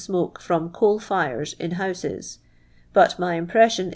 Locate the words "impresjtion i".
3.39-3.89